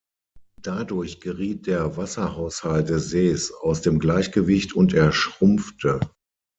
[0.63, 5.99] Dadurch geriet der Wasserhaushalt des Sees aus dem Gleichgewicht und er schrumpfte.